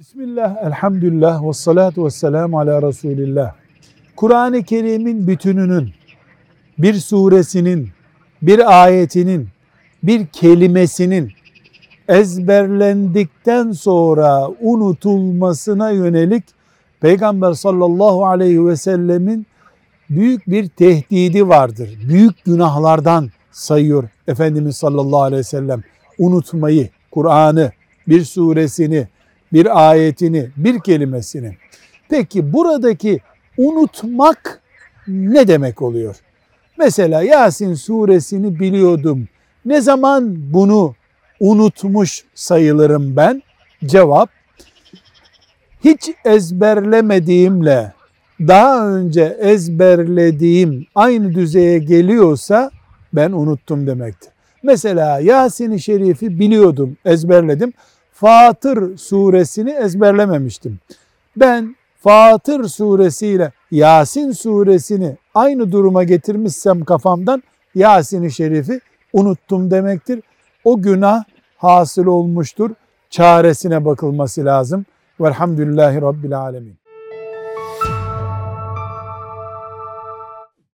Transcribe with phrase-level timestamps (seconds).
[0.00, 3.54] Bismillah, elhamdülillah, ve salatu ve selamu ala Resulillah.
[4.16, 5.90] Kur'an-ı Kerim'in bütününün,
[6.78, 7.88] bir suresinin,
[8.42, 9.48] bir ayetinin,
[10.02, 11.30] bir kelimesinin
[12.08, 16.44] ezberlendikten sonra unutulmasına yönelik
[17.00, 19.46] Peygamber sallallahu aleyhi ve sellemin
[20.10, 21.98] büyük bir tehdidi vardır.
[22.08, 25.82] Büyük günahlardan sayıyor Efendimiz sallallahu aleyhi ve sellem.
[26.18, 27.72] Unutmayı, Kur'an'ı,
[28.08, 29.08] bir suresini,
[29.52, 31.56] bir ayetini, bir kelimesini.
[32.08, 33.20] Peki buradaki
[33.58, 34.60] unutmak
[35.08, 36.16] ne demek oluyor?
[36.78, 39.28] Mesela Yasin suresini biliyordum.
[39.64, 40.94] Ne zaman bunu
[41.40, 43.42] unutmuş sayılırım ben?
[43.84, 44.30] Cevap,
[45.84, 47.92] hiç ezberlemediğimle
[48.40, 52.70] daha önce ezberlediğim aynı düzeye geliyorsa
[53.12, 54.30] ben unuttum demektir.
[54.62, 57.72] Mesela Yasin-i Şerif'i biliyordum, ezberledim.
[58.20, 60.78] Fatır suresini ezberlememiştim.
[61.36, 67.42] Ben Fatır suresiyle Yasin suresini aynı duruma getirmişsem kafamdan
[67.74, 68.80] Yasin-i Şerif'i
[69.12, 70.20] unuttum demektir.
[70.64, 71.24] O günah
[71.56, 72.70] hasıl olmuştur.
[73.10, 74.86] Çaresine bakılması lazım.
[75.20, 76.79] Velhamdülillahi Rabbil Alemin.